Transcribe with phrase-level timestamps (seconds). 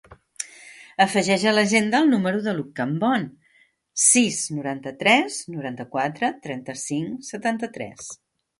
[1.03, 3.27] Afegeix a l'agenda el número de l'Hug Cambon:
[4.07, 8.13] sis, noranta-tres, noranta-quatre, trenta-cinc, setanta-tres.